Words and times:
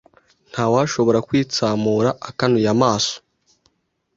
Ntawashobora 0.51 1.19
kwitsamura 1.27 2.09
akanuye 2.29 2.67
amaso 2.75 3.13